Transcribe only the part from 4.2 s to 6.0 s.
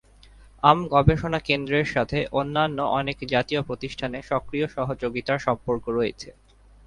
সক্রিয় সহযোগিতার সম্পর্ক